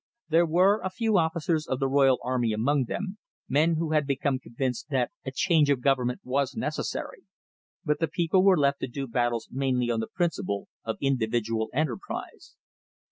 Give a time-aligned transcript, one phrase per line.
[0.29, 4.39] There were a few officers of the royal army among them, men who had become
[4.39, 7.21] convinced that a change of government was necessary,
[7.85, 12.55] but the people were left to do battle mainly on the principle of individual enterprise.